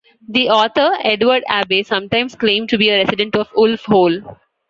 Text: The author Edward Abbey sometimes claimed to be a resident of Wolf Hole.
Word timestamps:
The 0.29 0.49
author 0.49 0.97
Edward 1.03 1.43
Abbey 1.47 1.83
sometimes 1.83 2.33
claimed 2.33 2.69
to 2.69 2.77
be 2.79 2.89
a 2.89 3.03
resident 3.03 3.35
of 3.35 3.49
Wolf 3.55 3.85
Hole. 3.85 4.19